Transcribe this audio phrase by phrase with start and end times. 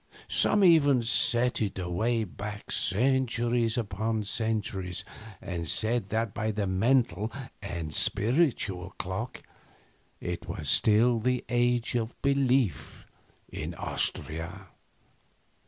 [0.29, 5.05] Some even set it away back centuries upon centuries
[5.39, 7.31] and said that by the mental
[7.61, 9.43] and spiritual clock
[10.19, 13.05] it was still the Age of Belief
[13.51, 14.69] in Austria.